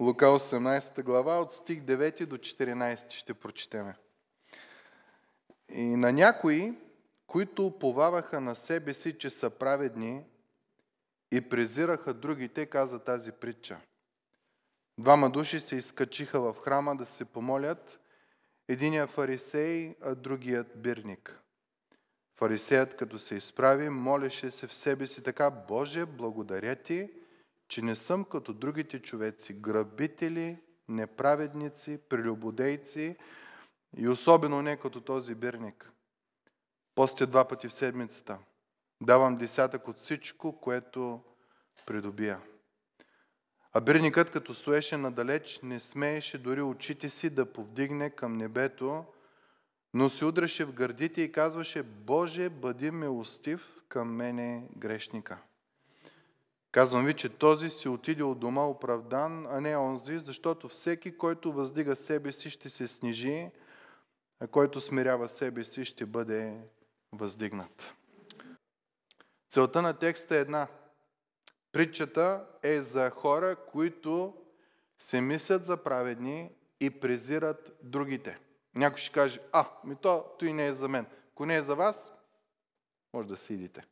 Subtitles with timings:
[0.00, 3.96] Лука 18 глава от стих 9 до 14 ще прочетеме.
[5.68, 6.78] И на някои,
[7.26, 10.24] които уповаваха на себе си, че са праведни
[11.32, 13.80] и презираха другите, каза тази притча.
[14.98, 18.00] Двама души се изкачиха в храма да се помолят,
[18.68, 21.40] единия фарисей, а другият бирник.
[22.36, 27.10] Фарисеят, като се изправи, молеше се в себе си така, Боже, благодаря ти,
[27.68, 30.58] че не съм като другите човеци, грабители,
[30.88, 33.16] неправедници, прелюбодейци
[33.96, 35.92] и особено не като този бирник.
[36.94, 38.38] Постя два пъти в седмицата.
[39.02, 41.22] Давам десятък от всичко, което
[41.86, 42.40] придобия.
[43.72, 49.04] А бирникът, като стоеше надалеч, не смееше дори очите си да повдигне към небето,
[49.94, 55.38] но се удреше в гърдите и казваше, Боже, бъди милостив към мене грешника.
[56.72, 61.52] Казвам ви, че този си отиде от дома оправдан, а не онзи, защото всеки, който
[61.52, 63.50] въздига себе си, ще се снижи,
[64.40, 66.60] а който смирява себе си, ще бъде
[67.12, 67.94] въздигнат.
[69.50, 70.68] Целта на текста е една.
[71.72, 74.34] Притчата е за хора, които
[74.98, 78.38] се мислят за праведни и презират другите.
[78.74, 81.06] Някой ще каже, а, ми то, той не е за мен.
[81.32, 82.12] Ако не е за вас,
[83.14, 83.86] може да си идите.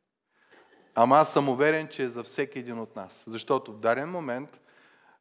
[0.98, 3.24] Ама аз съм уверен, че е за всеки един от нас.
[3.26, 4.60] Защото в даден момент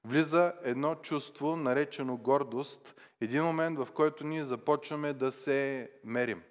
[0.06, 6.44] влиза едно чувство, наречено гордост, един момент, в който ние започваме да се мерим.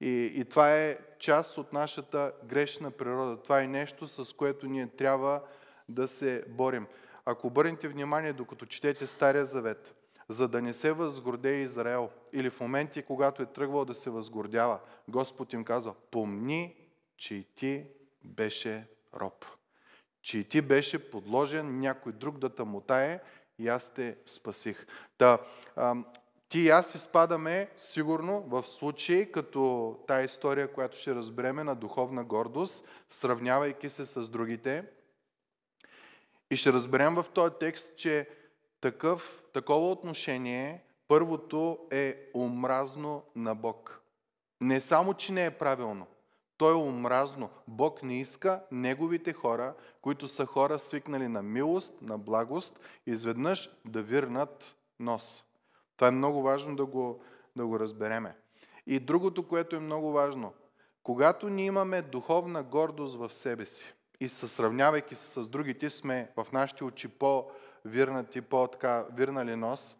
[0.00, 3.42] И, и това е част от нашата грешна природа.
[3.42, 5.42] Това е нещо, с което ние трябва
[5.88, 6.86] да се борим.
[7.24, 9.94] Ако обърнете внимание, докато четете Стария Завет,
[10.28, 14.80] за да не се възгордее Израел, или в моменти, когато е тръгвал да се възгордява,
[15.08, 16.76] Господ им казва, помни,
[17.16, 17.86] че и ти
[18.26, 19.44] беше роб.
[20.22, 23.20] Че и ти беше подложен някой друг да тъмотае
[23.58, 24.86] и аз те спасих.
[25.18, 25.38] Та,
[26.48, 32.24] ти и аз изпадаме сигурно в случаи като тая история, която ще разбереме на духовна
[32.24, 34.84] гордост, сравнявайки се с другите.
[36.50, 38.28] И ще разберем в този текст, че
[38.80, 44.02] такъв, такова отношение, първото е омразно на Бог.
[44.60, 46.06] Не само, че не е правилно,
[46.56, 47.50] то е омразно.
[47.68, 54.02] Бог не иска неговите хора, които са хора свикнали на милост, на благост, изведнъж да
[54.02, 55.44] вирнат нос.
[55.96, 57.22] Това е много важно да го,
[57.56, 58.36] да го разбереме.
[58.86, 60.52] И другото, което е много важно,
[61.02, 66.30] когато ние имаме духовна гордост в себе си и се сравнявайки се с другите, сме
[66.36, 69.96] в нашите очи по-вирнати, по-така вирнали нос,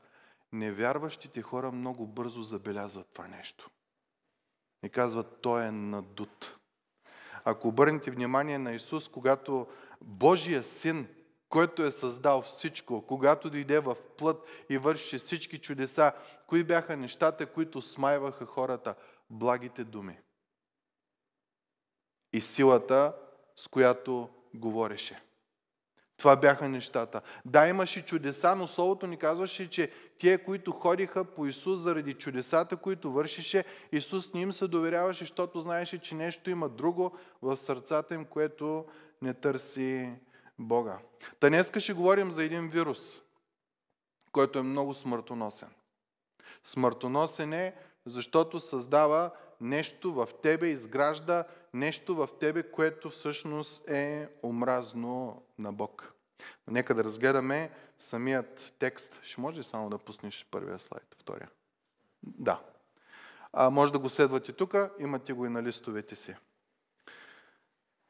[0.52, 3.70] невярващите хора много бързо забелязват това нещо.
[4.86, 6.58] И казват, той е надут.
[7.44, 9.66] Ако обърнете внимание на Исус, когато
[10.00, 11.08] Божия син
[11.48, 16.12] който е създал всичко, когато дойде в плът и върши всички чудеса,
[16.46, 18.94] кои бяха нещата, които смайваха хората?
[19.30, 20.18] Благите думи.
[22.32, 23.16] И силата,
[23.56, 25.22] с която говореше.
[26.16, 27.20] Това бяха нещата.
[27.44, 32.76] Да, имаше чудеса, но Словото ни казваше, че тие, които ходиха по Исус заради чудесата,
[32.76, 38.14] които вършише, Исус не им се доверяваше, защото знаеше, че нещо има друго в сърцата
[38.14, 38.84] им, което
[39.22, 40.12] не търси
[40.58, 40.98] Бога.
[41.40, 43.22] Та днеска ще говорим за един вирус,
[44.32, 45.68] който е много смъртоносен.
[46.64, 47.74] Смъртоносен е,
[48.06, 51.44] защото създава нещо в тебе, изгражда
[51.74, 56.12] нещо в тебе, което всъщност е омразно на Бог.
[56.68, 59.20] Нека да разгледаме самият текст.
[59.22, 61.48] Ще може ли само да пуснеш първия слайд, втория?
[62.22, 62.60] Да.
[63.52, 66.34] А, може да го следвате тук, имате го и на листовете си.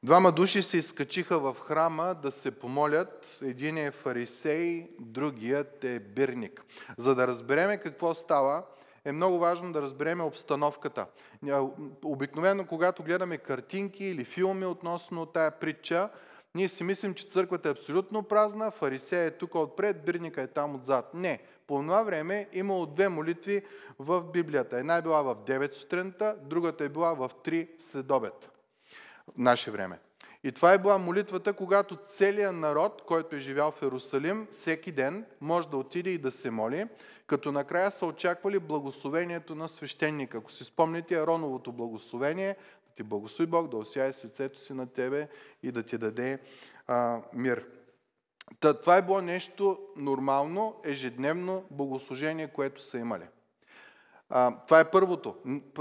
[0.02, 3.38] Двама души се изкачиха в храма да се помолят.
[3.42, 6.64] Един е фарисей, другият е бирник.
[6.98, 8.64] За да разбереме какво става,
[9.04, 11.06] е много важно да разбереме обстановката.
[12.04, 16.08] Обикновено, когато гледаме картинки или филми относно тая притча,
[16.56, 20.74] ние си мислим, че църквата е абсолютно празна, фарисея е тук отпред, бирника е там
[20.74, 21.14] отзад.
[21.14, 21.42] Не.
[21.66, 23.62] По това време имало две молитви
[23.98, 24.78] в Библията.
[24.78, 28.50] Една е била в 9 сутринта, другата е била в 3 следобед
[29.36, 29.98] наше време.
[30.44, 35.26] И това е била молитвата, когато целият народ, който е живял в Иерусалим, всеки ден
[35.40, 36.86] може да отиде и да се моли,
[37.26, 40.38] като накрая са очаквали благословението на свещеника.
[40.38, 42.56] Ако си спомните Ароновото благословение,
[42.96, 45.28] ти благослови Бог, да осяе сърцето си на тебе
[45.62, 46.38] и да ти даде
[46.86, 47.66] а, мир.
[48.60, 53.24] Та, това е било нещо нормално, ежедневно богослужение, което са имали.
[54.28, 55.36] А, това е първото.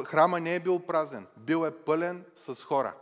[0.06, 2.94] Храма не е бил празен, бил е пълен с хора.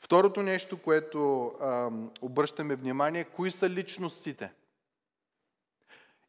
[0.00, 4.52] Второто нещо, което а, обръщаме внимание, кои са личностите?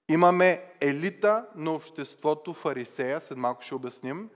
[0.09, 4.29] Имаме елита на обществото фарисея, след малко ще обясним,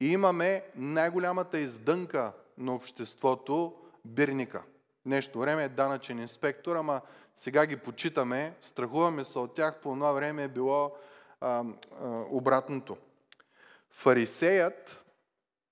[0.00, 3.74] и имаме най-голямата издънка на обществото
[4.04, 4.62] бирника.
[5.04, 7.00] Нещо време е данъчен инспектор, ама
[7.34, 10.96] сега ги почитаме, страхуваме се от тях, по това време е било
[11.40, 11.64] а, а,
[12.30, 12.96] обратното.
[13.90, 15.04] Фарисеят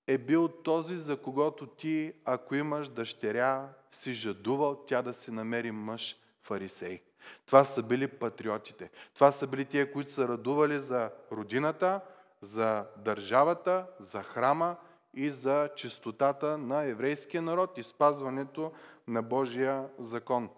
[0.07, 5.71] е бил този, за когото ти, ако имаш дъщеря, си жадувал тя да си намери
[5.71, 7.01] мъж фарисей.
[7.45, 8.89] Това са били патриотите.
[9.13, 12.01] Това са били тия, които са радували за родината,
[12.41, 14.75] за държавата, за храма
[15.13, 18.71] и за чистотата на еврейския народ и спазването
[19.07, 20.49] на Божия закон.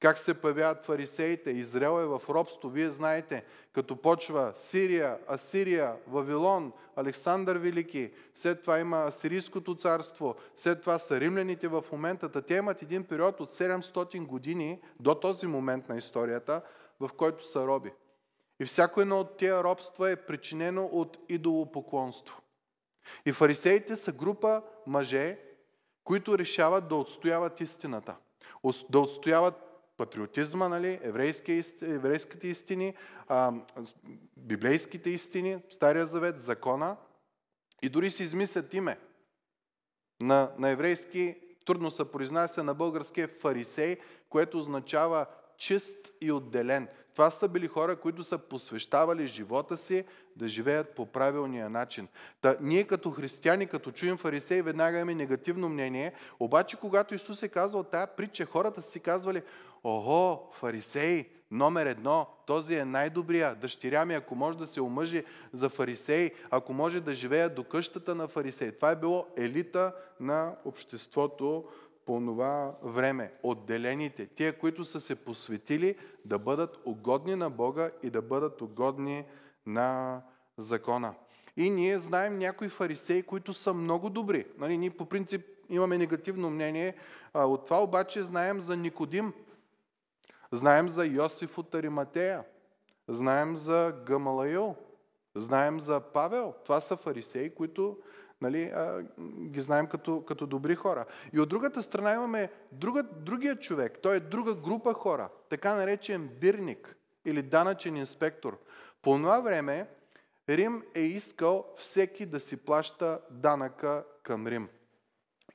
[0.00, 1.50] Как се появяват фарисеите?
[1.50, 2.70] Израел е в робство.
[2.70, 10.80] Вие знаете, като почва Сирия, Асирия, Вавилон, Александър Велики, след това има Асирийското царство, след
[10.80, 12.42] това са римляните в момента.
[12.42, 16.62] Те имат един период от 700 години до този момент на историята,
[17.00, 17.92] в който са роби.
[18.60, 22.42] И всяко едно от тия робства е причинено от идолопоклонство.
[23.26, 25.38] И фарисеите са група мъже,
[26.04, 28.16] които решават да отстояват истината.
[28.90, 29.54] Да отстояват
[29.96, 32.94] патриотизма, нали, еврейските истини,
[34.36, 36.96] библейските истини, Стария завет, закона
[37.82, 38.98] и дори си измислят име.
[40.20, 43.96] На, на еврейски трудно се произнася на българския фарисей,
[44.28, 45.26] което означава
[45.58, 46.88] чист и отделен.
[47.18, 50.04] Това са били хора, които са посвещавали живота си
[50.36, 52.08] да живеят по правилния начин.
[52.40, 57.48] Та, ние като християни, като чуем фарисеи, веднага имаме негативно мнение, обаче когато Исус е
[57.48, 59.42] казал тая притча, хората си казвали,
[59.84, 65.68] ого, фарисеи, номер едно, този е най-добрия, дъщеря ми, ако може да се омъжи за
[65.68, 68.72] фарисей, ако може да живеят до къщата на фарисей.
[68.72, 71.64] Това е било елита на обществото
[72.08, 73.32] по това време.
[73.42, 79.24] Отделените, тия, които са се посветили да бъдат угодни на Бога и да бъдат угодни
[79.66, 80.22] на
[80.56, 81.14] закона.
[81.56, 84.46] И ние знаем някои фарисеи, които са много добри.
[84.58, 86.94] Нали, ние по принцип имаме негативно мнение.
[87.34, 89.32] А, от това обаче знаем за Никодим.
[90.52, 92.44] Знаем за Йосиф от Ариматея.
[93.08, 94.76] Знаем за Гамалаил.
[95.34, 96.54] Знаем за Павел.
[96.64, 97.98] Това са фарисеи, които
[98.40, 99.02] нали, а,
[99.40, 101.04] ги знаем като, като добри хора.
[101.32, 103.98] И от другата страна имаме друга, другия човек.
[104.02, 108.58] Той е друга група хора, така наречен бирник или данъчен инспектор.
[109.02, 109.88] По това време
[110.48, 114.68] Рим е искал всеки да си плаща данъка към Рим.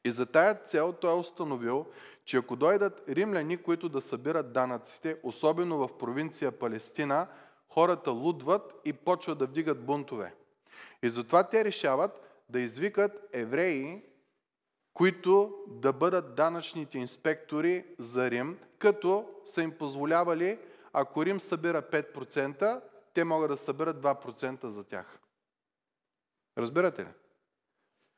[0.06, 1.86] И за тая цел той е установил,
[2.26, 7.28] че ако дойдат римляни, които да събират данъците, особено в провинция Палестина,
[7.70, 10.34] хората лудват и почват да вдигат бунтове.
[11.04, 14.04] И затова те решават да извикат евреи,
[14.94, 20.60] които да бъдат данъчните инспектори за Рим, като са им позволявали,
[20.94, 22.82] ако Рим събира 5%,
[23.14, 25.20] те могат да съберат 2% за тях.
[26.58, 27.10] Разбирате ли?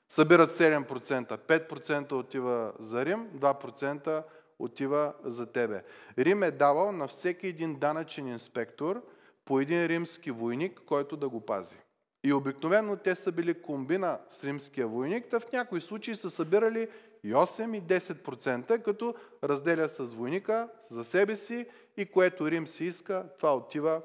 [0.10, 4.24] Събират 7%, 5% отива за Рим, 2%
[4.60, 5.84] отива за тебе.
[6.18, 9.06] Рим е давал на всеки един данъчен инспектор
[9.46, 11.78] по един римски войник, който да го пази.
[12.26, 16.90] И обикновено те са били комбина с римския войник, да в някои случаи са събирали
[17.24, 21.66] и 8 и 10%, като разделя с войника за себе си
[21.98, 24.02] и което Рим си иска, това отива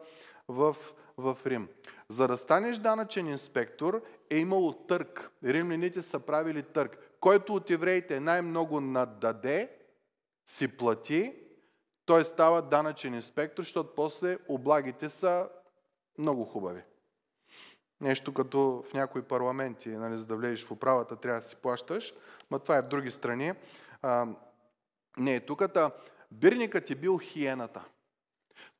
[0.48, 0.76] в,
[1.16, 1.68] в Рим.
[2.08, 5.30] За да станеш данъчен инспектор е имало търк.
[5.44, 6.98] Римляните са правили търк.
[7.20, 9.70] Който от евреите най-много нададе,
[10.46, 11.34] си плати,
[12.06, 15.48] той става данъчен инспектор, защото после облагите са
[16.18, 16.80] много хубави.
[18.00, 22.14] Нещо като в някои парламенти, нали, за да влезеш в управата, трябва да си плащаш,
[22.50, 23.52] но това е в други страни.
[24.02, 24.26] А,
[25.16, 25.62] не е тук.
[26.30, 27.84] Бирникът е бил хиената.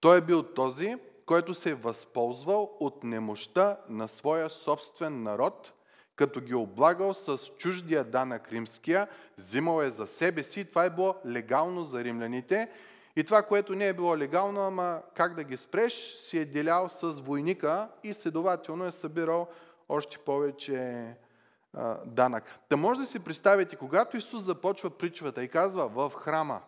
[0.01, 0.97] Той е бил този,
[1.27, 5.73] който се е възползвал от немощта на своя собствен народ,
[6.17, 9.09] като ги облагал с чуждия данък римския,
[9.39, 10.65] взимал е за себе си.
[10.65, 12.71] Това е било легално за римляните.
[13.17, 16.89] И това, което не е било легално, ама как да ги спреш, си е делял
[16.89, 19.49] с войника и следователно е събирал
[19.89, 21.07] още повече
[21.73, 22.45] а, данък.
[22.69, 26.61] Та може да си представите, когато Исус започва притчвата и казва в храма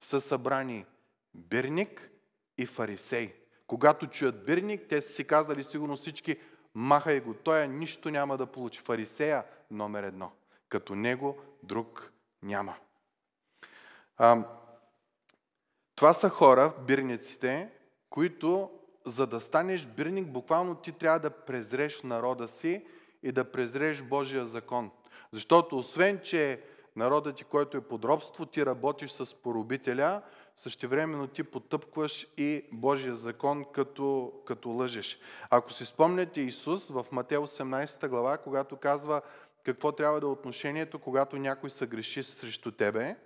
[0.00, 0.86] са събрани
[1.34, 2.10] бирник
[2.58, 3.34] и фарисей.
[3.66, 6.36] Когато чуят бирник, те са си казали сигурно всички,
[6.74, 8.80] махай го, той нищо няма да получи.
[8.80, 10.32] Фарисея номер едно.
[10.68, 12.76] Като него друг няма.
[14.16, 14.44] А,
[15.94, 17.70] това са хора, бирниците,
[18.10, 18.70] които
[19.06, 22.84] за да станеш бирник, буквално ти трябва да презреш народа си
[23.22, 24.90] и да презреш Божия закон.
[25.32, 26.60] Защото освен, че
[26.96, 30.22] народът ти, който е под робство, ти работиш с поробителя,
[30.56, 35.18] същевременно ти потъпкваш и Божия закон, като, като лъжеш.
[35.50, 39.22] Ако си спомняте Исус в Матео 18 глава, когато казва
[39.62, 43.16] какво трябва да е отношението, когато някой се греши срещу тебе,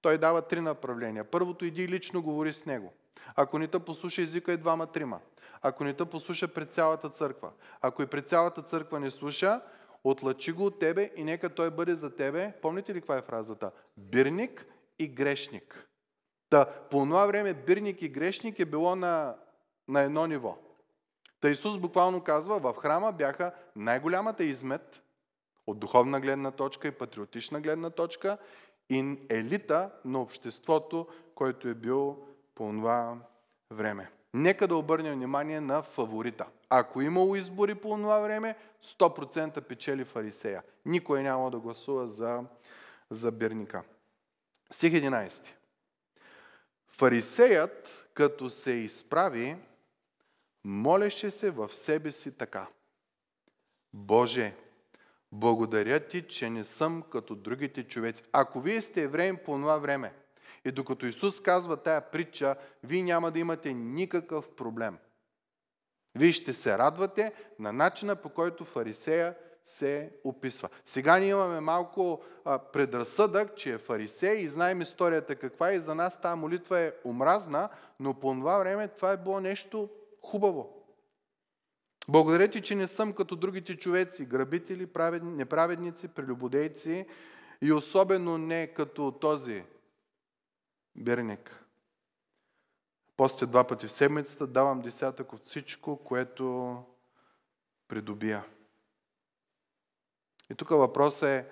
[0.00, 1.24] той дава три направления.
[1.24, 2.92] Първото, иди лично говори с него.
[3.36, 5.20] Ако не те послуша езика е двама-трима.
[5.62, 7.50] Ако не те послуша пред цялата църква.
[7.80, 9.60] Ако и пред цялата църква не слуша,
[10.04, 12.52] отлъчи го от тебе и нека той бъде за тебе.
[12.62, 13.70] Помните ли каква е фразата?
[13.96, 14.66] Бирник
[14.98, 15.88] и грешник.
[16.50, 19.36] Та, по това време бирник и грешник е било на,
[19.88, 20.58] на едно ниво.
[21.40, 25.02] Та Исус буквално казва, в храма бяха най-голямата измет
[25.66, 28.38] от духовна гледна точка и патриотична гледна точка
[28.90, 33.16] и елита на обществото, който е бил по това
[33.70, 34.10] време.
[34.34, 36.46] Нека да обърнем внимание на фаворита.
[36.68, 40.62] Ако имало избори по това време, 100% печели фарисея.
[40.84, 42.44] Никой няма да гласува за,
[43.10, 43.82] за бирника.
[44.70, 45.46] Стих 11.
[46.88, 49.56] Фарисеят, като се изправи,
[50.64, 52.66] молеше се в себе си така.
[53.92, 54.54] Боже,
[55.32, 58.22] благодаря ти, че не съм като другите човеци.
[58.32, 60.12] Ако вие сте евреи по това време,
[60.64, 64.98] и докато Исус казва тая притча, вие няма да имате никакъв проблем.
[66.14, 70.68] Вие ще се радвате на начина по който фарисея се описва.
[70.84, 75.80] Сега ние имаме малко а, предразсъдък, че е фарисей и знаем историята каква е и
[75.80, 77.68] за нас тази молитва е омразна,
[78.00, 79.88] но по това време това е било нещо
[80.22, 80.75] хубаво.
[82.08, 84.88] Благодаря ти, че не съм като другите човеци, грабители,
[85.22, 87.06] неправедници, прелюбодейци
[87.62, 89.64] и особено не като този
[90.96, 91.64] бирник.
[93.16, 96.76] Постя два пъти в седмицата, давам десятък от всичко, което
[97.88, 98.44] придобия.
[100.50, 101.46] И тук въпросът е,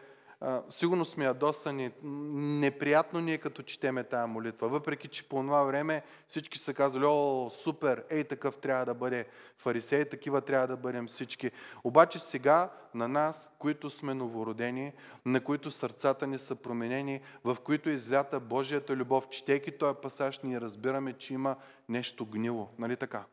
[0.71, 4.69] сигурно сме ядосани, неприятно ни е като четеме тази молитва.
[4.69, 9.27] Въпреки, че по това време всички са казали, о, супер, ей такъв трябва да бъде
[9.59, 11.51] фарисей, такива трябва да бъдем всички.
[11.85, 14.93] Обаче сега на нас, които сме новородени,
[15.27, 20.61] на които сърцата ни са променени, в които излята Божията любов, четейки този пасаж, ние
[20.61, 21.57] разбираме, че има
[21.89, 22.69] нещо гнило.
[22.79, 23.25] Нали така?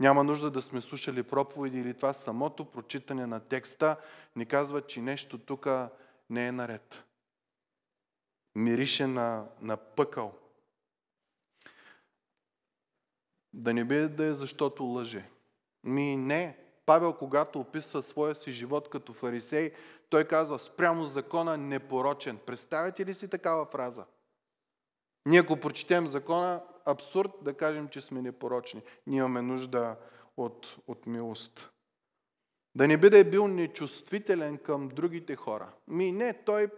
[0.00, 3.96] Няма нужда да сме слушали проповеди или това самото прочитане на текста
[4.36, 5.68] ни казва, че нещо тук
[6.30, 7.04] не е наред.
[8.54, 10.34] Мирише на, на пъкъл.
[13.52, 15.30] Да не би да е защото лъже.
[15.84, 16.58] Ми не.
[16.86, 19.72] Павел, когато описва своя си живот като фарисей,
[20.08, 22.38] той казва спрямо закона непорочен.
[22.46, 24.04] Представете ли си такава фраза?
[25.26, 28.82] Ние ако прочетем закона, абсурд да кажем, че сме непорочни.
[29.06, 29.96] Ние имаме нужда
[30.36, 31.69] от, от милост.
[32.74, 35.72] Да не би да е бил нечувствителен към другите хора.
[35.88, 36.68] Ми не, той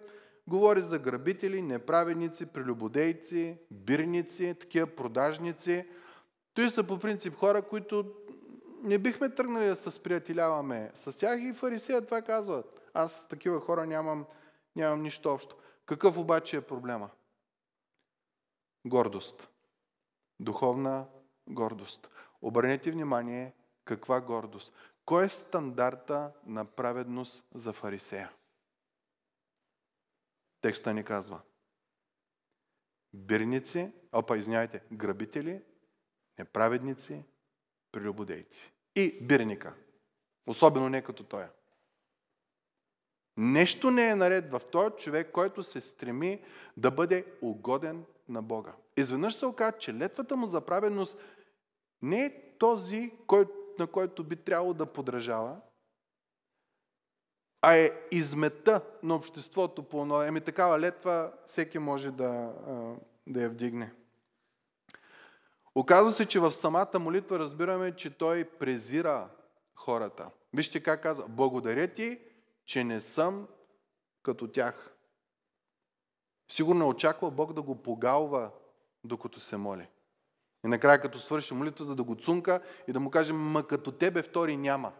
[0.46, 5.86] говори за грабители, неправедници, прелюбодейци, бирници, такива продажници.
[6.54, 8.14] Той са по принцип хора, които
[8.82, 12.90] не бихме тръгнали да се сприятеляваме с тях и фарисея това казват.
[12.94, 14.26] Аз с такива хора нямам,
[14.76, 15.56] нямам нищо общо.
[15.86, 17.10] Какъв обаче е проблема?
[18.86, 19.48] Гордост.
[20.40, 21.06] Духовна
[21.48, 22.08] гордост.
[22.42, 23.52] Обърнете внимание
[23.84, 24.72] каква гордост.
[25.04, 28.32] Кой е стандарта на праведност за фарисея?
[30.60, 31.40] Текста ни казва.
[33.14, 35.62] Бирници, опа, извиняйте, грабители,
[36.38, 37.24] неправедници,
[37.92, 38.72] прелюбодейци.
[38.96, 39.74] И бирника.
[40.46, 41.44] Особено не като той.
[43.36, 46.44] Нещо не е наред в този човек, който се стреми
[46.76, 48.72] да бъде угоден на Бога.
[48.96, 51.18] Изведнъж се оказа, че летвата му за праведност
[52.02, 53.12] не е този,
[53.78, 55.56] на който би трябвало да подражава,
[57.62, 60.22] а е измета на обществото по едно.
[60.22, 62.52] Еми такава летва всеки може да,
[63.26, 63.92] да я вдигне.
[65.74, 69.28] Оказва се, че в самата молитва разбираме, че той презира
[69.74, 70.30] хората.
[70.54, 71.28] Вижте как казва.
[71.28, 72.20] Благодаря ти,
[72.64, 73.48] че не съм
[74.22, 74.94] като тях.
[76.50, 78.50] Сигурно очаква Бог да го погалва,
[79.04, 79.88] докато се моли.
[80.64, 84.22] И накрая, като свърши молитвата, да го цунка и да му каже, ма като тебе
[84.22, 84.92] втори няма.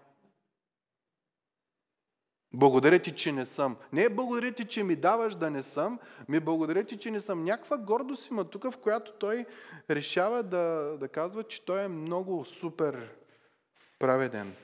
[2.54, 3.76] Благодаря ти, че не съм.
[3.92, 7.44] Не благодаря ти, че ми даваш да не съм, ми благодаря ти, че не съм.
[7.44, 9.46] Някаква гордост има тук, в която той
[9.90, 13.10] решава да, да казва, че той е много супер
[13.98, 14.56] праведен.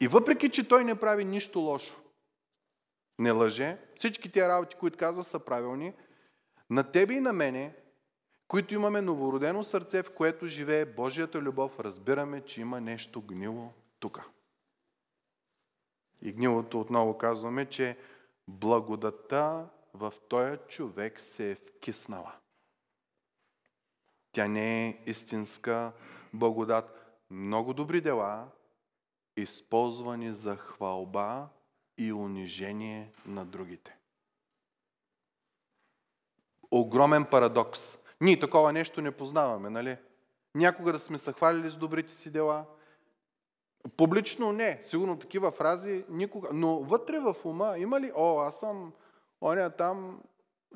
[0.00, 1.96] И въпреки, че той не прави нищо лошо,
[3.18, 5.94] не лъже, всички тия работи, които казва, са правилни,
[6.70, 7.74] на тебе и на мене
[8.50, 14.20] които имаме новородено сърце, в което живее Божията любов, разбираме, че има нещо гнило тук.
[16.22, 17.98] И гнилото отново казваме, че
[18.48, 22.34] благодата в този човек се е вкиснала.
[24.32, 25.92] Тя не е истинска
[26.34, 27.20] благодат.
[27.30, 28.48] Много добри дела,
[29.36, 31.48] използвани за хвалба
[31.98, 33.96] и унижение на другите.
[36.70, 37.99] Огромен парадокс.
[38.20, 39.96] Ние такова нещо не познаваме, нали?
[40.54, 42.64] Някога да сме се хвалили с добрите си дела.
[43.96, 44.78] Публично не.
[44.82, 46.48] Сигурно такива фрази никога.
[46.52, 48.92] Но вътре в ума има ли, о, аз съм
[49.40, 50.20] оня там,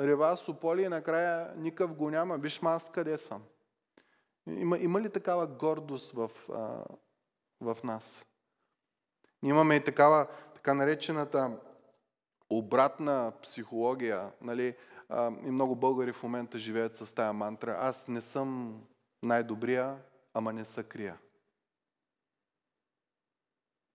[0.01, 2.39] рева Сополи и накрая никакъв го няма.
[2.39, 3.43] Виж ма аз къде съм.
[4.47, 6.85] Има, има ли такава гордост в, а,
[7.61, 8.25] в нас?
[9.43, 11.59] Имаме и такава, така наречената
[12.51, 14.33] обратна психология.
[14.41, 14.77] Нали?
[15.09, 17.77] А, и много българи в момента живеят с тая мантра.
[17.81, 18.81] Аз не съм
[19.23, 19.99] най-добрия,
[20.35, 21.19] ама не са крия.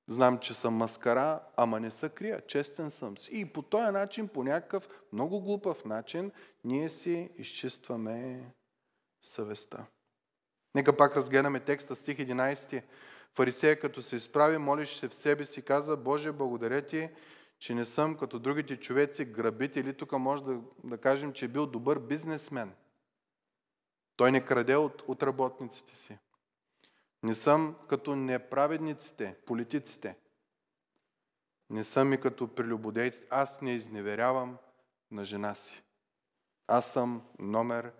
[0.07, 2.41] Знам, че съм маскара, ама не са крия.
[2.47, 3.29] Честен съм си.
[3.33, 6.31] И по този начин, по някакъв много глупав начин,
[6.63, 8.51] ние си изчистваме
[9.21, 9.85] съвестта.
[10.75, 12.83] Нека пак разгледаме текста, стих 11.
[13.35, 17.09] Фарисея, като се изправи, молиш се в себе си, каза, Боже, благодаря ти,
[17.59, 19.93] че не съм като другите човеци грабители.
[19.93, 22.73] Тук може да, да кажем, че е бил добър бизнесмен.
[24.15, 26.17] Той не краде от, от работниците си.
[27.23, 30.17] Не съм като неправедниците, политиците.
[31.69, 33.27] Не съм и като прелюбодейците.
[33.29, 34.57] Аз не изневерявам
[35.11, 35.83] на жена си.
[36.67, 37.91] Аз съм номер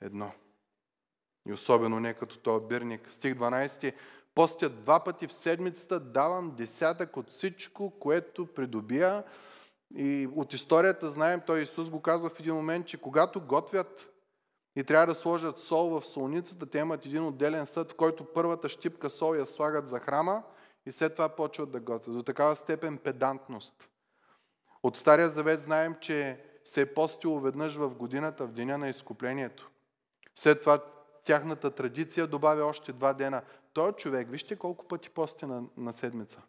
[0.00, 0.32] едно.
[1.48, 3.12] И особено не като този бирник.
[3.12, 3.94] Стих 12.
[4.36, 9.24] Постя два пъти в седмицата, давам десятък от всичко, което придобия.
[9.94, 14.12] И от историята знаем, той Исус го казва в един момент, че когато готвят
[14.76, 18.68] и трябва да сложат сол в солницата, те имат един отделен съд, в който първата
[18.68, 20.42] щипка сол я слагат за храма
[20.86, 22.14] и след това почват да готвят.
[22.16, 23.88] До такава степен педантност.
[24.82, 29.70] От Стария Завет знаем, че се е постило веднъж в годината, в деня на изкуплението.
[30.34, 30.78] След това
[31.26, 33.42] тяхната традиция добавя още два дена.
[33.72, 36.42] Той човек, вижте колко пъти пости на, на седмица.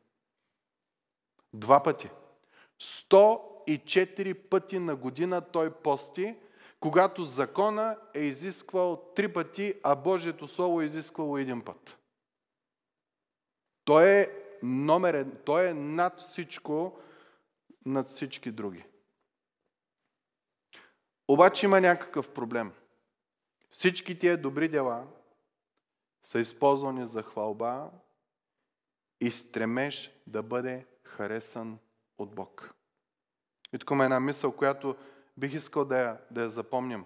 [1.53, 2.09] Два пъти.
[2.81, 6.35] 104 пъти на година той пости,
[6.79, 11.97] когато закона е изисквал три пъти, а Божието Слово е изисквало един път.
[13.85, 14.27] Той е
[14.63, 16.99] номерен, той е над всичко,
[17.85, 18.83] над всички други.
[21.27, 22.73] Обаче има някакъв проблем.
[23.77, 25.07] Всички тия добри дела
[26.21, 27.89] са използвани за хвалба
[29.21, 31.79] и стремеж да бъде харесан
[32.17, 32.73] от Бог.
[33.73, 34.95] И тук има една мисъл, която
[35.37, 37.05] бих искал да я, да я запомням.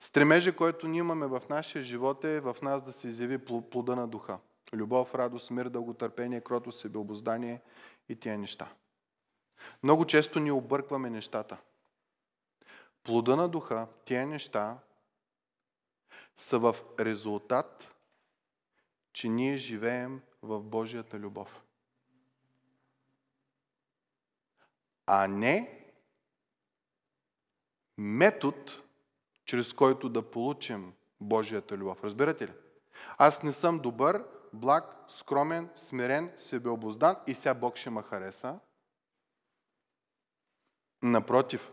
[0.00, 4.08] Стремежа, който ние имаме в нашия живот е в нас да се изяви плода на
[4.08, 4.38] духа.
[4.72, 7.60] Любов, радост, мир, дълготърпение, крото, себеобоздание
[8.08, 8.72] и тия неща.
[9.82, 11.56] Много често ни объркваме нещата.
[13.02, 14.78] Плода на духа, тия неща
[16.36, 17.94] са в резултат,
[19.12, 21.62] че ние живеем в Божията любов.
[25.06, 25.84] А не
[27.98, 28.58] метод,
[29.44, 32.04] чрез който да получим Божията любов.
[32.04, 32.52] Разбирате ли?
[33.18, 38.58] Аз не съм добър, благ, скромен, смирен, себеобоздан и сега Бог ще ме хареса.
[41.02, 41.72] Напротив,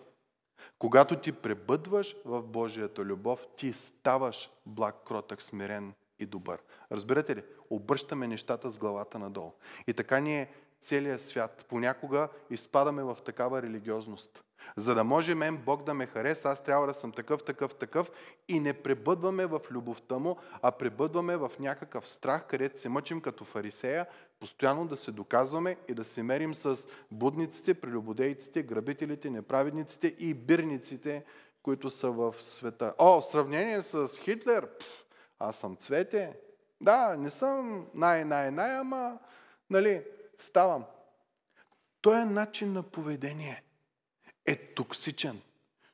[0.82, 6.60] когато ти пребъдваш в Божията любов, ти ставаш благ, кротък, смирен и добър.
[6.92, 7.44] Разбирате ли?
[7.70, 9.52] Обръщаме нещата с главата надолу.
[9.88, 11.66] И така ние целият свят.
[11.70, 14.44] Понякога изпадаме в такава религиозност.
[14.78, 18.12] За да може мен Бог да ме хареса, аз трябва да съм такъв, такъв, такъв
[18.48, 23.46] и не пребъдваме в любовта му, а пребъдваме в някакъв страх, където се мъчим като
[23.46, 24.06] фарисея,
[24.40, 31.24] постоянно да се доказваме и да се мерим с будниците, прелюбодейците, грабителите, неправедниците и бирниците,
[31.64, 32.94] които са в света.
[32.98, 35.06] О, сравнение с Хитлер, Пф,
[35.40, 36.38] аз съм цвете.
[36.82, 39.20] Да, не съм най-най-най, ама,
[39.70, 40.04] нали,
[40.38, 40.86] ставам.
[42.02, 43.64] Той е начин на поведение
[44.46, 45.42] е токсичен.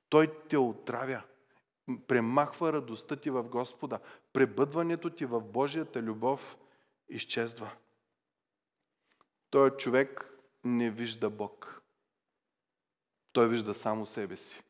[0.10, 1.24] Той те отравя.
[2.08, 4.00] Премахва радостта ти в Господа.
[4.34, 6.58] Пребъдването ти в Божията любов
[7.10, 7.72] изчезва.
[9.50, 10.30] Той човек
[10.64, 11.82] не вижда Бог.
[13.34, 14.64] Той вижда само себе си,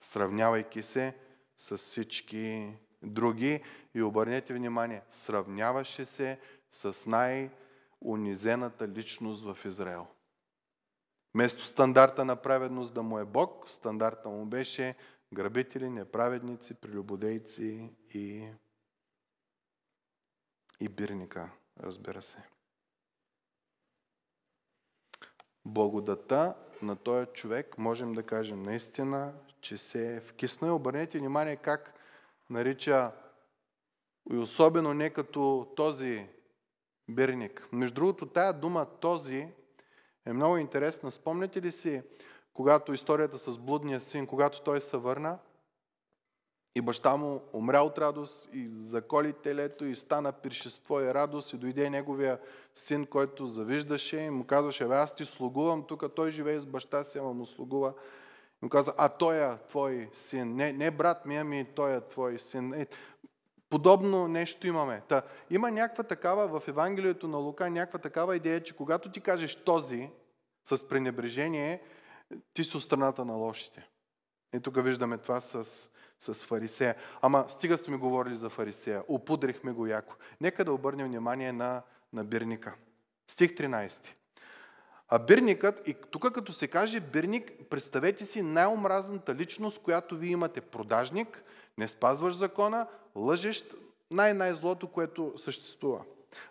[0.00, 1.16] сравнявайки се
[1.56, 3.64] с всички други.
[3.94, 10.06] И обърнете внимание, сравняваше се с най-унизената личност в Израел.
[11.34, 14.94] Вместо стандарта на праведност да му е Бог, стандарта му беше
[15.32, 18.48] грабители, неправедници, прелюбодейци и,
[20.80, 22.42] и бирника, разбира се.
[25.64, 30.68] Благодата на този човек, можем да кажем наистина, че се е вкисна.
[30.68, 31.94] И обърнете внимание как
[32.50, 33.12] нарича
[34.32, 36.28] и особено не като този
[37.08, 37.68] бирник.
[37.72, 39.48] Между другото, тая дума този
[40.28, 41.10] е много интересна.
[41.10, 42.02] Спомняте ли си,
[42.54, 45.38] когато историята с блудния син, когато той се върна
[46.74, 51.56] и баща му умря от радост и заколи телето и стана пиршество и радост и
[51.56, 52.38] дойде неговия
[52.74, 57.18] син, който завиждаше и му казваше, аз ти слугувам, тук той живее с баща си,
[57.18, 57.92] ама му слугува.
[58.62, 60.56] И му каза, а той е твой син.
[60.56, 62.74] Не, не брат ми, ами той е твой син.
[62.74, 62.86] Е,
[63.70, 65.02] подобно нещо имаме.
[65.08, 69.64] Та, има някаква такава в Евангелието на Лука, някаква такава идея, че когато ти кажеш
[69.64, 70.10] този
[70.68, 71.82] с пренебрежение,
[72.54, 73.88] ти си от страната на лошите.
[74.54, 75.64] И тук виждаме това с,
[76.18, 76.94] с фарисея.
[77.22, 79.02] Ама стига сме говорили за фарисея.
[79.08, 80.14] Опудрихме го яко.
[80.40, 82.74] Нека да обърнем внимание на, на бирника.
[83.30, 84.08] Стих 13.
[85.08, 90.60] А бирникът, и тук като се каже бирник, представете си най-омразната личност, която вие имате.
[90.60, 91.42] Продажник,
[91.78, 93.74] не спазваш закона, лъжещ,
[94.10, 96.04] най-най-злото, което съществува.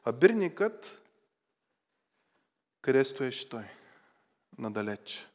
[0.03, 1.01] А бирникът,
[2.81, 3.63] къде стоеше той?
[4.57, 5.27] Надалеч.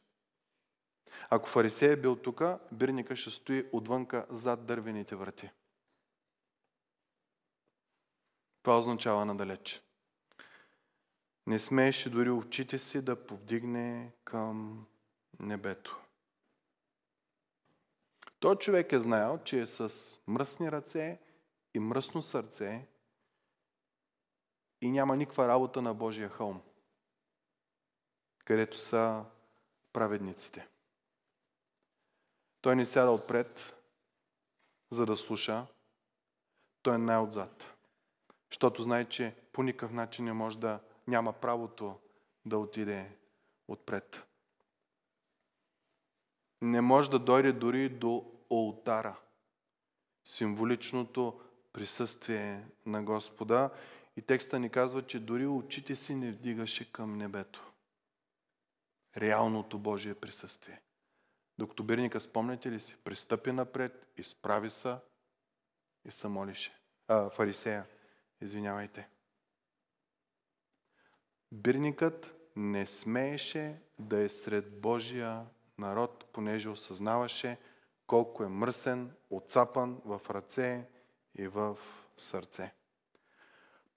[1.29, 5.49] Ако фарисей е бил тук, бирника ще стои отвънка зад дървените врати.
[8.63, 9.81] Това означава надалеч.
[11.47, 14.85] Не смееше дори очите си да повдигне към
[15.39, 15.99] небето.
[18.39, 19.89] Той човек е знаел, че е с
[20.27, 21.19] мръсни ръце
[21.73, 22.87] и мръсно сърце
[24.81, 26.61] и няма никаква работа на Божия хълм,
[28.45, 29.25] където са
[29.93, 30.67] праведниците.
[32.61, 33.73] Той не сяда отпред,
[34.91, 35.65] за да слуша.
[36.81, 37.63] Той е най-отзад.
[38.51, 41.99] Защото знае, че по никакъв начин не може да няма правото
[42.45, 43.17] да отиде
[43.67, 44.23] отпред.
[46.61, 49.19] Не може да дойде дори до олтара.
[50.25, 51.41] Символичното
[51.73, 53.69] присъствие на Господа.
[54.17, 57.72] И текста ни казва, че дори очите си не вдигаше към небето.
[59.17, 60.81] Реалното Божие присъствие.
[61.57, 64.95] Докато бирника, спомняте ли си, пристъпи напред, изправи се
[66.05, 66.71] и се молише.
[67.07, 67.85] А, фарисея,
[68.41, 69.09] извинявайте.
[71.51, 75.45] Бирникът не смееше да е сред Божия
[75.77, 77.57] народ, понеже осъзнаваше
[78.07, 80.87] колко е мръсен, отцапан в ръце
[81.35, 81.77] и в
[82.17, 82.73] сърце.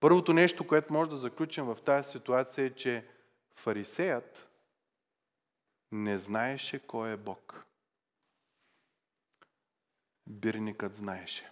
[0.00, 3.08] Първото нещо, което може да заключим в тази ситуация е, че
[3.54, 4.45] фарисеят
[5.96, 7.64] не знаеше кой е Бог.
[10.26, 11.50] Бирникът знаеше.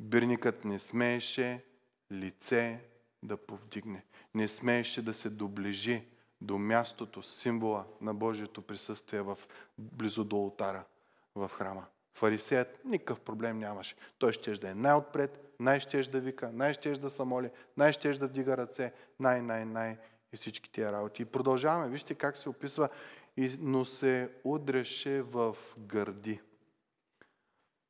[0.00, 1.64] Бирникът не смееше
[2.12, 2.80] лице
[3.22, 4.04] да повдигне.
[4.34, 6.08] Не смееше да се доближи
[6.40, 9.38] до мястото, символа на Божието присъствие в,
[9.78, 10.84] близо до алтара
[11.34, 11.86] в храма.
[12.14, 13.96] Фарисеят никакъв проблем нямаше.
[14.18, 18.56] Той ще да е най-отпред, най-щеж да вика, най-щеж да се моли, най-щеж да вдига
[18.56, 19.98] ръце, най-най-най
[20.32, 21.22] и всички тия работи.
[21.22, 21.88] И продължаваме.
[21.88, 22.88] Вижте как се описва.
[23.58, 26.40] Но се удреше в гърди.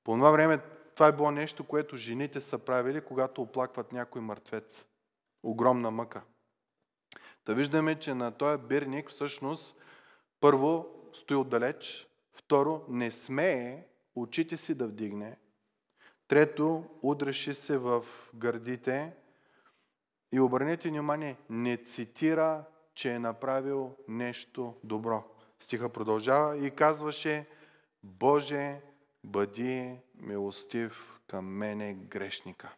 [0.05, 0.61] По това време
[0.95, 4.89] това е било нещо, което жените са правили, когато оплакват някой мъртвец.
[5.43, 6.23] Огромна мъка.
[7.47, 9.81] Да виждаме, че на този бирник всъщност
[10.41, 15.39] първо стои отдалеч, второ не смее очите си да вдигне,
[16.29, 19.17] трето удръши се в гърдите
[20.33, 25.25] и обърнете внимание, не цитира, че е направил нещо добро.
[25.59, 27.47] Стиха продължава и казваше,
[28.03, 28.81] Боже,
[29.25, 32.75] бъди милостив към мене грешника.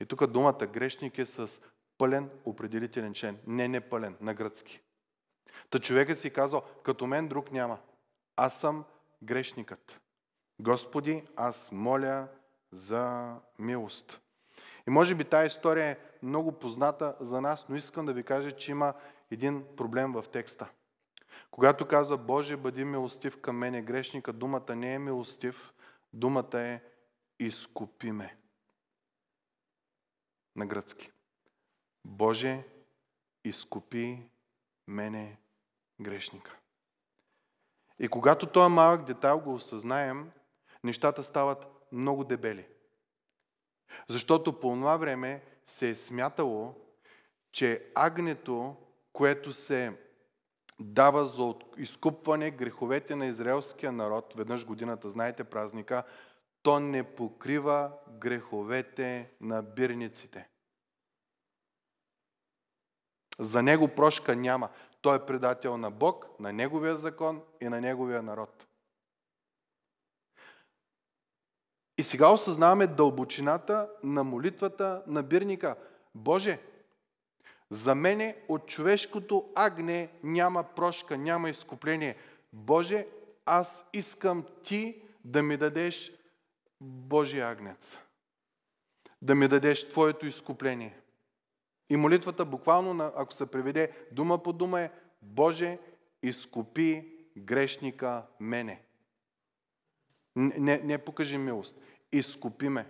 [0.00, 1.60] И тук думата грешник е с
[1.98, 3.38] пълен определителен член.
[3.46, 4.80] Не непълен, на гръцки.
[5.70, 7.78] Та човека си казал, като мен друг няма.
[8.36, 8.84] Аз съм
[9.22, 10.00] грешникът.
[10.60, 12.28] Господи, аз моля
[12.72, 14.20] за милост.
[14.88, 18.52] И може би тази история е много позната за нас, но искам да ви кажа,
[18.56, 18.94] че има
[19.30, 20.68] един проблем в текста.
[21.50, 25.72] Когато казва Боже, бъди милостив към мене, грешника, думата не е милостив,
[26.12, 26.82] думата е
[27.38, 28.36] изкупи ме.
[30.56, 31.10] На гръцки.
[32.04, 32.64] Боже,
[33.44, 34.28] изкупи
[34.86, 35.38] мене
[36.00, 36.58] грешника.
[37.98, 40.30] И когато този малък детайл го осъзнаем,
[40.84, 42.66] нещата стават много дебели.
[44.08, 46.74] Защото по това време се е смятало,
[47.52, 48.76] че агнето,
[49.12, 49.98] което се
[50.80, 56.02] дава за изкупване греховете на израелския народ, веднъж годината, знаете празника,
[56.62, 60.48] то не покрива греховете на бирниците.
[63.38, 64.68] За него прошка няма.
[65.00, 68.66] Той е предател на Бог, на Неговия закон и на Неговия народ.
[71.98, 75.76] И сега осъзнаваме дълбочината на молитвата на бирника.
[76.14, 76.58] Боже,
[77.70, 82.16] за мене от човешкото агне няма прошка, няма изкупление.
[82.52, 83.06] Боже,
[83.46, 86.12] аз искам Ти да ми дадеш
[86.80, 87.98] Божия агнец.
[89.22, 90.98] Да ми дадеш Твоето изкупление.
[91.90, 94.90] И молитвата буквално, ако се преведе дума по дума е
[95.22, 95.78] Боже,
[96.22, 98.82] изкупи грешника мене.
[100.36, 101.76] Не, не покажи милост.
[102.12, 102.86] Изкупи ме.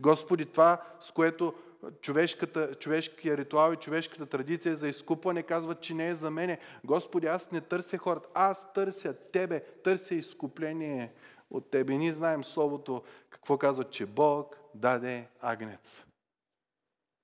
[0.00, 1.54] Господи, това, с което
[2.00, 6.58] човешката, човешкия ритуал и човешката традиция за изкупване казват, че не е за мене.
[6.84, 11.12] Господи, аз не търся хората, аз търся Тебе, търся изкупление
[11.50, 11.98] от Тебе.
[11.98, 16.04] ние знаем Словото, какво казва, че Бог даде агнец.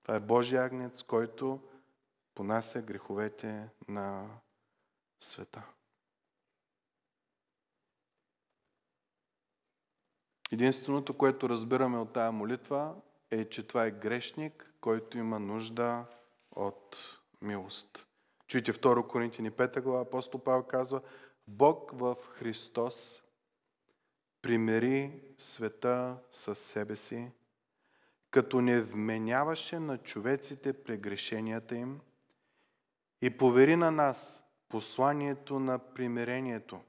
[0.02, 1.60] Това е Божий агнец, който
[2.34, 4.26] понася греховете на
[5.20, 5.62] света.
[10.52, 12.94] Единственото, което разбираме от тая молитва
[13.30, 16.04] е, че това е грешник, който има нужда
[16.56, 16.96] от
[17.42, 18.06] милост.
[18.46, 21.00] Чуйте 2 Коринтини 5 глава, апостол Павел казва,
[21.48, 23.22] Бог в Христос
[24.42, 27.30] примери света с себе си,
[28.30, 32.00] като не вменяваше на човеците прегрешенията им
[33.22, 36.80] и повери на нас посланието на примирението,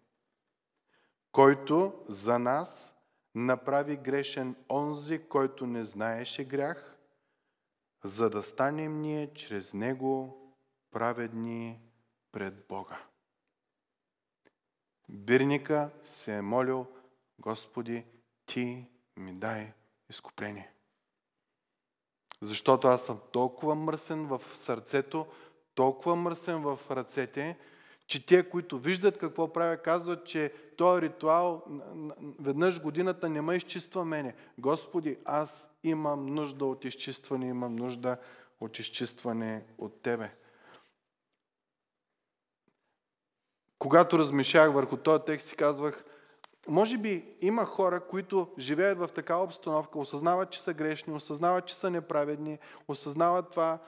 [1.31, 2.96] който за нас
[3.37, 6.97] направи грешен онзи, който не знаеше грях,
[8.03, 10.41] за да станем ние чрез него
[10.91, 11.79] праведни
[12.31, 12.99] пред Бога.
[15.09, 16.87] Бирника се е молил,
[17.39, 18.05] Господи,
[18.45, 18.85] Ти
[19.17, 19.73] ми дай
[20.09, 20.71] изкупление.
[22.41, 25.27] Защото аз съм толкова мръсен в сърцето,
[25.75, 27.57] толкова мръсен в ръцете,
[28.07, 31.63] че те, които виждат какво правя, казват, че този ритуал
[32.39, 34.35] веднъж годината не ме изчиства мене.
[34.57, 38.17] Господи, аз имам нужда от изчистване, имам нужда
[38.59, 40.31] от изчистване от Тебе.
[43.79, 46.05] Когато размишлях върху този текст, си казвах,
[46.67, 51.75] може би има хора, които живеят в такава обстановка, осъзнават, че са грешни, осъзнават, че
[51.75, 53.79] са неправедни, осъзнават това,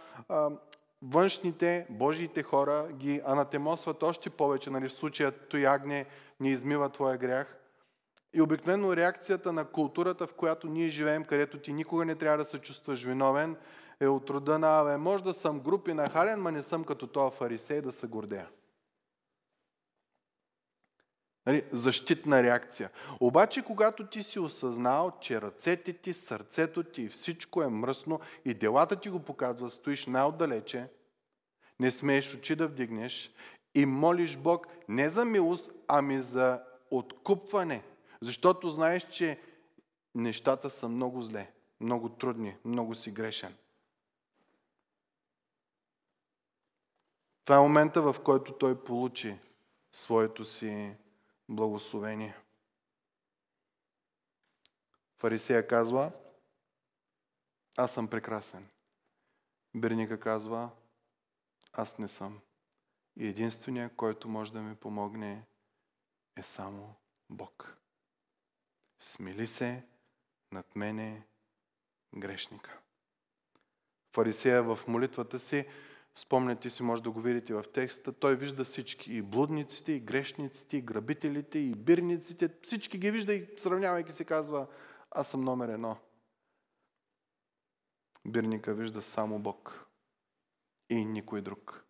[1.01, 6.05] външните, Божиите хора ги анатемосват още повече, нали, в случая той агне
[6.39, 7.55] не измива твоя грях.
[8.33, 12.45] И обикновено реакцията на културата, в която ние живеем, където ти никога не трябва да
[12.45, 13.57] се чувстваш виновен,
[13.99, 17.31] е от рода на, може да съм групи на хален, ма не съм като това
[17.31, 18.47] фарисей да се гордея.
[21.49, 22.89] Нали, защитна реакция.
[23.19, 28.53] Обаче, когато ти си осъзнал, че ръцете ти, сърцето ти и всичко е мръсно и
[28.53, 30.87] делата ти го показват, стоиш най-отдалече,
[31.79, 33.33] не смееш очи да вдигнеш
[33.75, 37.83] и молиш Бог не за милост, ами за откупване.
[38.21, 39.39] Защото знаеш, че
[40.15, 43.55] нещата са много зле, много трудни, много си грешен.
[47.45, 49.35] Това е момента, в който той получи
[49.91, 50.95] своето си
[51.49, 52.35] благословение.
[55.17, 56.11] Фарисея казва,
[57.77, 58.69] аз съм прекрасен.
[59.75, 60.69] Берника казва,
[61.73, 62.39] аз не съм.
[63.17, 65.45] И единствения, който може да ми помогне,
[66.37, 66.95] е само
[67.29, 67.77] Бог.
[68.99, 69.83] Смили се
[70.51, 71.27] над мене
[72.17, 72.79] грешника.
[74.13, 75.67] Фарисея в молитвата си
[76.15, 80.77] Спомняте си, може да го видите в текста, той вижда всички, и блудниците, и грешниците,
[80.77, 84.67] и грабителите, и бирниците, всички ги вижда и сравнявайки се казва,
[85.11, 85.97] аз съм номер едно.
[88.27, 89.85] Бирника вижда само Бог
[90.89, 91.85] и никой друг.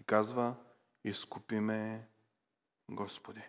[0.00, 0.54] И казва,
[1.04, 2.08] изкупи ме,
[2.90, 3.42] Господи.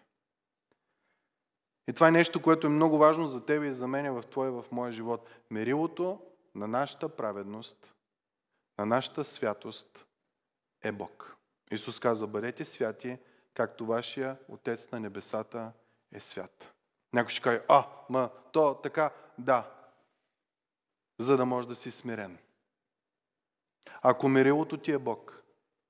[1.87, 4.51] И това е нещо, което е много важно за тебе и за мен в твоя
[4.51, 5.29] в моя живот.
[5.49, 6.21] Мерилото
[6.55, 7.95] на нашата праведност–
[8.79, 10.05] на нашата святост
[10.81, 11.37] е Бог.
[11.71, 13.17] Исус казва, бъдете святи,
[13.53, 15.71] както вашия Отец на небесата
[16.11, 16.73] е свят.
[17.13, 19.71] Някой ще каже, а, ма, то така, да,
[21.17, 22.37] за да можеш да си смирен.
[24.01, 25.43] Ако мерилото ти е Бог,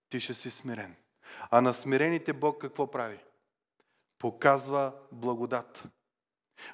[0.09, 0.95] ти ще си смирен.
[1.51, 3.19] А на смирените Бог какво прави?
[4.19, 5.83] Показва благодат.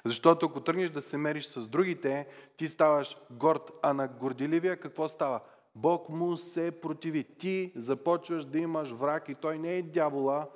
[0.04, 5.08] Защото ако тръгнеш да се мериш с другите, ти ставаш горд, а на горделивия какво
[5.08, 5.40] става?
[5.76, 7.24] Бог му се противи.
[7.24, 10.48] Ти започваш да имаш враг и той не е дявола,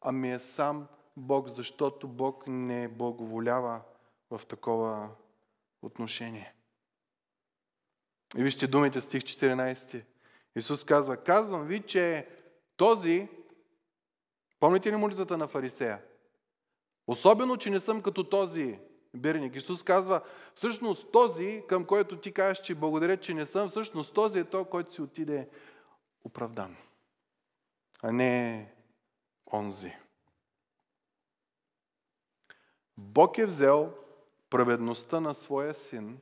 [0.00, 0.86] ами е сам
[1.16, 3.80] Бог, защото Бог не благоволява
[4.30, 5.08] в такова
[5.82, 6.54] отношение.
[8.36, 10.04] И вижте думите стих 14.
[10.56, 12.28] Исус казва, казвам ви, че
[12.76, 13.28] този,
[14.60, 16.02] помните ли молитвата на фарисея?
[17.06, 18.78] Особено, че не съм като този
[19.16, 19.56] бирник.
[19.56, 20.20] Исус казва,
[20.54, 24.64] всъщност този, към който ти кажеш, че благодаря, че не съм, всъщност този е той,
[24.64, 25.48] който си отиде
[26.24, 26.76] оправдан,
[28.02, 28.72] а не
[29.52, 29.92] онзи.
[32.96, 33.94] Бог е взел
[34.50, 36.18] праведността на своя син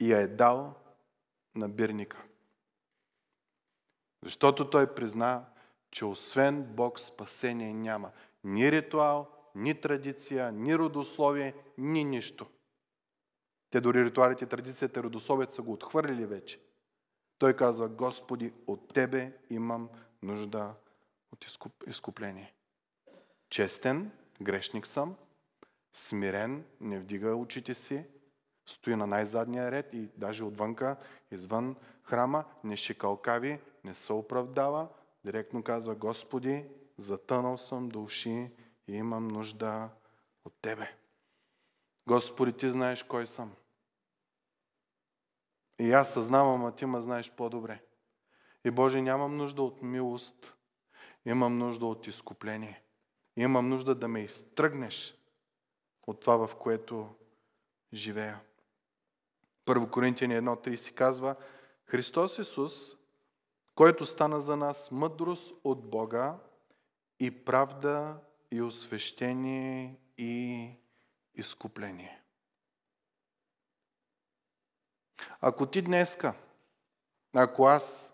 [0.00, 0.74] и я е дал
[1.54, 2.24] на бирника.
[4.22, 5.44] Защото той призна,
[5.90, 8.10] че освен Бог спасение няма.
[8.44, 12.46] Ни ритуал, ни традиция, ни родословие, ни нищо.
[13.70, 16.60] Те дори ритуалите, традицията, родословието са го отхвърлили вече.
[17.38, 19.88] Той казва, Господи, от Тебе имам
[20.22, 20.74] нужда
[21.32, 21.46] от
[21.86, 22.54] изкупление.
[23.50, 24.10] Честен,
[24.42, 25.16] грешник съм,
[25.92, 28.04] смирен, не вдига очите си,
[28.66, 30.96] стои на най-задния ред и даже отвънка,
[31.30, 34.88] извън храма, не шикалкави, не се оправдава,
[35.24, 36.64] директно казва, Господи,
[36.98, 38.50] затънал съм до уши
[38.88, 39.88] и имам нужда
[40.44, 40.96] от Тебе.
[42.08, 43.52] Господи, Ти знаеш кой съм.
[45.80, 47.82] И аз съзнавам, а Ти ме знаеш по-добре.
[48.64, 50.54] И Боже, нямам нужда от милост,
[51.24, 52.82] имам нужда от изкупление.
[53.36, 55.18] Имам нужда да ме изтръгнеш
[56.06, 57.14] от това, в което
[57.92, 58.40] живея.
[59.64, 61.36] Първо Коринтияни 1.30 казва,
[61.84, 62.96] Христос Исус,
[63.74, 66.38] който стана за нас мъдрост от Бога
[67.20, 68.16] и правда
[68.54, 70.70] и освещение и
[71.34, 72.22] изкупление.
[75.40, 76.34] Ако ти днеска,
[77.34, 78.12] ако аз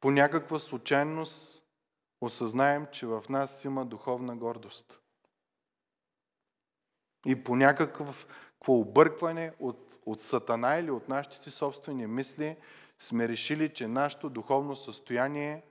[0.00, 1.66] по някаква случайност
[2.20, 5.00] осъзнаем, че в нас има духовна гордост
[7.26, 8.26] и по някакъв
[8.68, 12.56] объркване от, от сатана или от нашите си собствени мисли
[12.98, 15.62] сме решили, че нашето духовно състояние,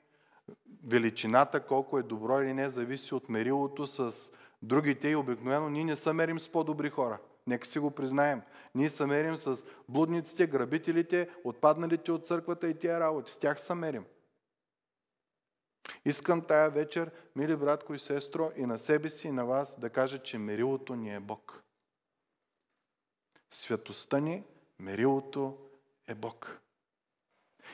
[0.83, 4.31] величината, колко е добро или не, зависи от мерилото с
[4.61, 7.19] другите и обикновено ние не се мерим с по-добри хора.
[7.47, 8.41] Нека си го признаем.
[8.75, 13.31] Ние се мерим с блудниците, грабителите, отпадналите от църквата и тия работи.
[13.31, 14.05] С тях се мерим.
[16.05, 19.89] Искам тая вечер, мили братко и сестро, и на себе си, и на вас да
[19.89, 21.63] кажа, че мерилото ни е Бог.
[23.51, 24.43] Святостта ни,
[24.79, 25.57] мерилото
[26.07, 26.59] е Бог.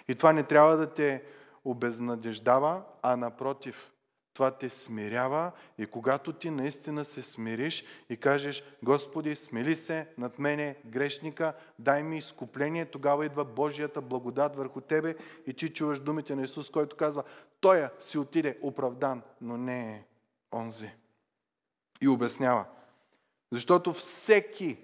[0.08, 1.24] И това не трябва да те
[1.66, 3.92] обезнадеждава, а напротив,
[4.36, 10.40] това те смирява и когато ти наистина се смириш и кажеш, Господи, смели се над
[10.40, 15.16] мене, грешника, дай ми изкупление, тогава идва Божията благодат върху тебе
[15.48, 17.24] и ти чуваш думите на Исус, който казва,
[17.60, 20.04] Той си отиде оправдан, но не е
[20.54, 20.90] онзи.
[22.02, 22.66] И обяснява.
[23.52, 24.78] Защото всеки,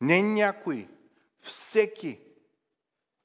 [0.00, 0.88] не някой,
[1.40, 2.20] всеки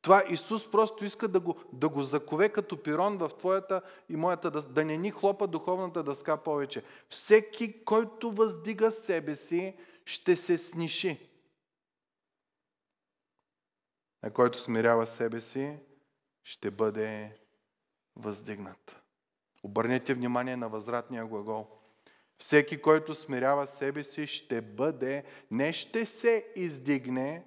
[0.01, 4.51] това Исус просто иска да го, да го закове като пирон в твоята и моята,
[4.51, 6.83] да, да не ни хлопа духовната дъска повече.
[7.09, 11.29] Всеки, който въздига себе си, ще се сниши.
[14.21, 15.77] А който смирява себе си,
[16.43, 17.37] ще бъде
[18.15, 19.01] въздигнат.
[19.63, 21.67] Обърнете внимание на възвратния глагол.
[22.37, 27.45] Всеки, който смирява себе си, ще бъде, не ще се издигне,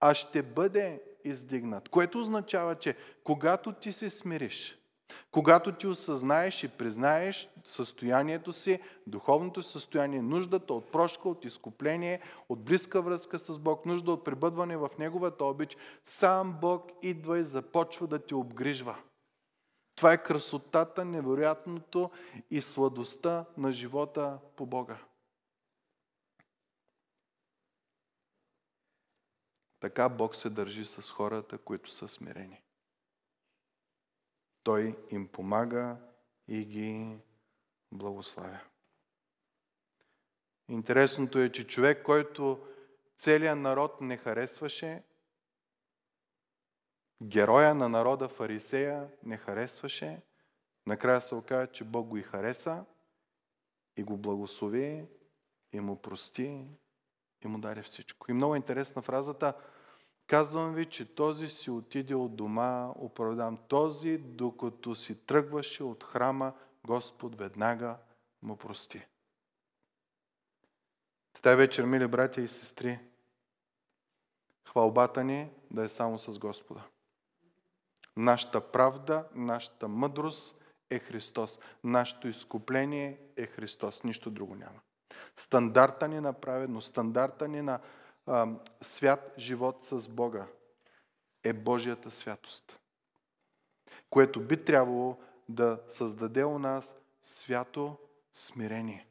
[0.00, 1.88] а ще бъде издигнат.
[1.88, 4.78] Което означава, че когато ти се смириш,
[5.30, 12.64] когато ти осъзнаеш и признаеш състоянието си, духовното състояние, нуждата от прошка, от изкупление, от
[12.64, 18.06] близка връзка с Бог, нужда от пребъдване в Неговата обич, сам Бог идва и започва
[18.06, 18.96] да те обгрижва.
[19.96, 22.10] Това е красотата, невероятното
[22.50, 24.98] и сладостта на живота по Бога.
[29.84, 32.62] Така Бог се държи с хората, които са смирени.
[34.62, 35.96] Той им помага
[36.48, 37.18] и ги
[37.92, 38.60] благославя.
[40.68, 42.66] Интересното е, че човек, който
[43.16, 45.02] целият народ не харесваше,
[47.22, 50.22] героя на народа фарисея не харесваше,
[50.86, 52.84] накрая се оказа, че Бог го и хареса
[53.96, 55.06] и го благослови
[55.72, 56.68] и му прости
[57.44, 58.30] и му даде всичко.
[58.30, 59.54] И много интересна фразата–
[60.26, 63.58] Казвам ви, че този си отиде от дома оправдан.
[63.68, 66.52] Този, докато си тръгваше от храма,
[66.86, 67.96] Господ веднага
[68.42, 69.06] му прости.
[71.42, 72.98] Тази вечер, мили братя и сестри,
[74.68, 76.82] хвалбата ни да е само с Господа.
[78.16, 81.58] Нашата правда, нашата мъдрост е Христос.
[81.84, 84.04] Нашето изкупление е Христос.
[84.04, 84.80] Нищо друго няма.
[85.36, 87.80] Стандарта ни на праведност, стандарта ни на
[88.82, 90.46] свят живот с Бога
[91.42, 92.80] е Божията святост,
[94.10, 95.18] което би трябвало
[95.48, 97.96] да създаде у нас свято
[98.32, 99.06] смирение.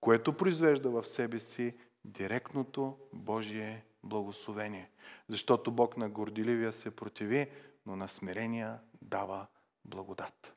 [0.00, 4.90] което произвежда в себе си директното Божие благословение.
[5.28, 7.50] Защото Бог на горделивия се противи,
[7.86, 9.46] но на смирения дава
[9.84, 10.54] благодат.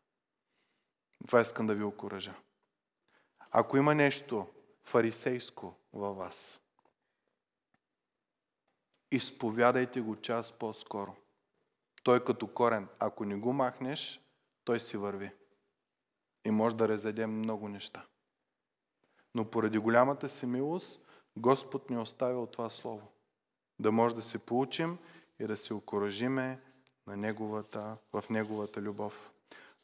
[1.27, 2.35] Това искам да ви окоръжа.
[3.51, 4.47] Ако има нещо
[4.83, 6.60] фарисейско във вас,
[9.11, 11.15] изповядайте го час по-скоро.
[12.03, 14.21] Той като корен, ако не го махнеш,
[14.63, 15.31] той си върви.
[16.45, 18.05] И може да разеде много неща.
[19.35, 21.01] Но поради голямата си милост,
[21.37, 23.07] Господ ни оставя от това Слово.
[23.79, 24.97] Да може да се получим
[25.39, 26.59] и да се окоръжиме
[27.07, 29.31] на неговата, в Неговата любов.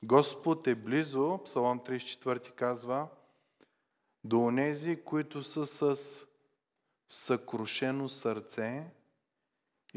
[0.04, 3.08] Господ е близо, Псалом 34 казва,
[4.24, 6.26] до онези, които са с
[7.10, 8.92] съкрушено сърце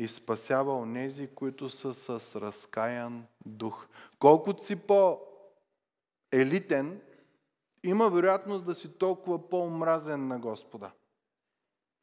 [0.01, 3.87] и спасява онези, които са с разкаян дух.
[4.19, 5.81] Колкото си по-елитен,
[7.83, 10.91] има вероятност да си толкова по-омразен на Господа,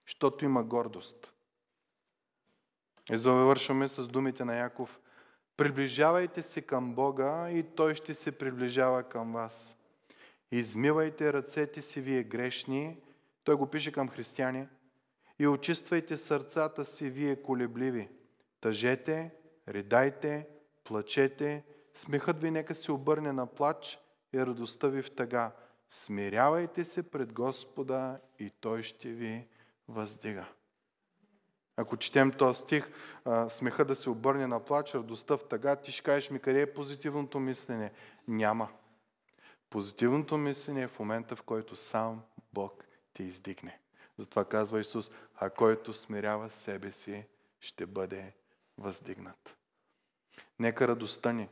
[0.08, 1.34] защото има гордост.
[3.12, 5.00] И завършваме с думите на Яков.
[5.58, 9.78] Приближавайте се към Бога и Той ще се приближава към вас.
[10.52, 12.98] Измивайте ръцете си, вие грешни.
[13.44, 14.68] Той го пише към християни.
[15.40, 18.10] И очиствайте сърцата си, вие колебливи.
[18.62, 19.32] Тъжете,
[19.68, 20.48] ридайте,
[20.84, 21.64] плачете.
[21.94, 24.00] Смехът ви нека се обърне на плач
[24.34, 25.52] и радостта ви в тъга.
[25.90, 29.48] Смирявайте се пред Господа и Той ще ви
[29.88, 30.46] въздига.
[31.78, 32.92] Ако четем този стих,
[33.50, 36.74] смеха да се обърне на плач, радостта в тъга, ти ще кажеш ми къде е
[36.74, 37.92] позитивното мислене?
[38.28, 38.70] Няма.
[39.70, 42.22] Позитивното мислене е в момента, в който сам
[42.54, 42.84] Бог
[43.14, 43.80] те издигне.
[44.18, 47.26] Затова казва Исус, а който смирява себе си,
[47.60, 48.34] ще бъде
[48.78, 49.58] въздигнат.
[50.60, 51.50] Нека радостта ни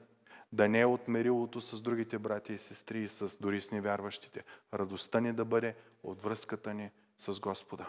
[0.51, 4.43] да не е от мерилото с другите брати и сестри и с дори с невярващите.
[4.73, 7.87] Радостта ни да бъде от връзката ни с Господа.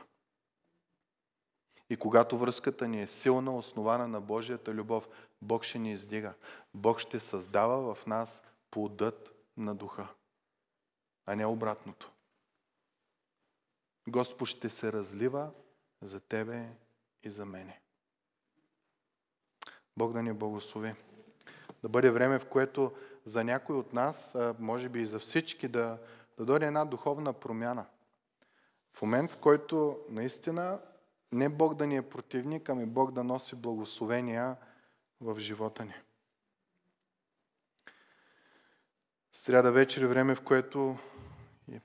[1.91, 5.09] И когато връзката ни е силна, основана на Божията любов,
[5.43, 6.35] Бог ще ни издига.
[6.75, 10.09] Бог ще създава в нас плодът на духа,
[11.27, 12.13] а не обратното.
[14.09, 15.51] Господ ще се разлива
[16.03, 16.69] за тебе
[17.23, 17.81] и за мене.
[19.97, 20.95] Бог да ни благослови.
[21.83, 22.93] Да бъде време, в което
[23.25, 25.99] за някой от нас, може би и за всички, да,
[26.39, 27.87] да дойде една духовна промяна.
[28.93, 30.81] В момент, в който наистина
[31.33, 34.57] не Бог да ни е противник, ами Бог да носи благословения
[35.21, 35.95] в живота ни.
[39.33, 40.99] Сряда вечер е време, в което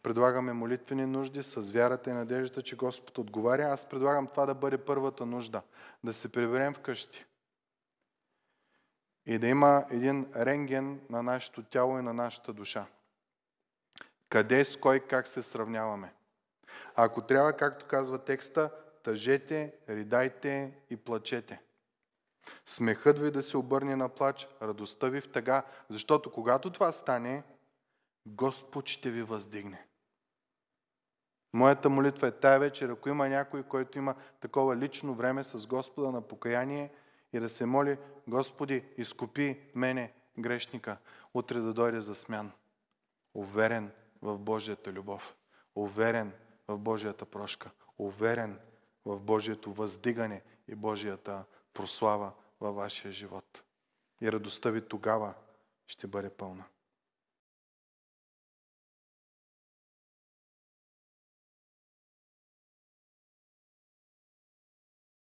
[0.03, 3.63] предлагаме молитвени нужди с вярата и надеждата, че Господ отговаря.
[3.63, 5.61] Аз предлагам това да бъде първата нужда.
[6.03, 7.25] Да се приберем вкъщи.
[9.25, 12.85] И да има един рентген на нашето тяло и на нашата душа.
[14.29, 16.13] Къде, с кой, как се сравняваме.
[16.95, 18.71] Ако трябва, както казва текста,
[19.03, 21.61] тъжете, ридайте и плачете.
[22.65, 27.43] Смехът ви да се обърне на плач, радостта ви в тъга, защото когато това стане,
[28.25, 29.85] Господ ще ви въздигне.
[31.53, 36.11] Моята молитва е тая вечер, ако има някой, който има такова лично време с Господа
[36.11, 36.91] на покаяние
[37.33, 37.97] и да се моли,
[38.27, 40.97] Господи, изкупи мене, грешника,
[41.33, 42.51] утре да дойде за смян.
[43.33, 43.91] Уверен
[44.21, 45.35] в Божията любов.
[45.75, 46.33] Уверен
[46.67, 47.71] в Божията прошка.
[47.97, 48.59] Уверен
[49.05, 51.43] в Божието въздигане и Божията
[51.73, 53.63] прослава във вашия живот.
[54.21, 55.33] И радостта ви тогава
[55.87, 56.63] ще бъде пълна.